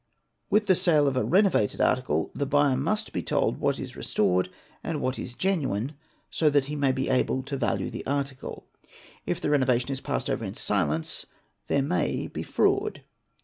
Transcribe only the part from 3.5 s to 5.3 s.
what is restored and what